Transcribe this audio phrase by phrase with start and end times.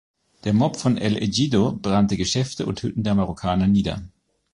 [0.45, 4.01] Der Mob von El Ejido brannte Geschäfte und Hütten der Marokkaner nieder.